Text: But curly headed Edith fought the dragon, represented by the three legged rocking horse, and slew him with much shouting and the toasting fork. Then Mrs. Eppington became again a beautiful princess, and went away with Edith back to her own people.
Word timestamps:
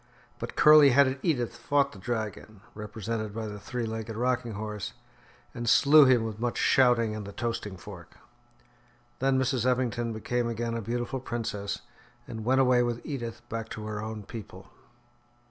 But 0.39 0.55
curly 0.55 0.89
headed 0.89 1.19
Edith 1.21 1.55
fought 1.55 1.91
the 1.91 1.99
dragon, 1.99 2.61
represented 2.73 3.35
by 3.35 3.45
the 3.45 3.59
three 3.59 3.85
legged 3.85 4.15
rocking 4.15 4.53
horse, 4.53 4.93
and 5.53 5.69
slew 5.69 6.05
him 6.05 6.23
with 6.23 6.39
much 6.39 6.57
shouting 6.57 7.15
and 7.15 7.23
the 7.23 7.31
toasting 7.31 7.77
fork. 7.77 8.15
Then 9.19 9.37
Mrs. 9.37 9.63
Eppington 9.63 10.11
became 10.11 10.47
again 10.49 10.73
a 10.73 10.81
beautiful 10.81 11.19
princess, 11.19 11.81
and 12.27 12.43
went 12.43 12.61
away 12.61 12.81
with 12.81 13.05
Edith 13.05 13.47
back 13.47 13.69
to 13.69 13.85
her 13.85 14.01
own 14.01 14.23
people. 14.23 14.71